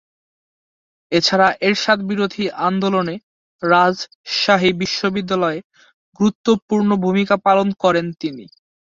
এছাড়া 1.11 1.47
এরশাদ 1.61 1.99
বিরোধী 2.09 2.43
আন্দোলনে 2.67 3.15
রাজশাহী 3.63 4.71
বিশ্ববিদ্যালয়ে 4.81 5.59
গুরুত্বপূর্ণ 6.19 6.89
ভূমিকা 7.03 7.35
পালন 7.45 7.67
করেন 7.83 8.05
তিনি। 8.21 8.45